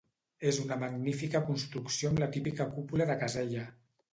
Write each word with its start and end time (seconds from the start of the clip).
És 0.51 0.57
una 0.61 0.77
magnífica 0.83 1.41
construcció 1.49 2.11
amb 2.13 2.25
la 2.25 2.31
típica 2.39 2.69
cúpula 2.73 3.09
de 3.13 3.19
casella. 3.25 3.69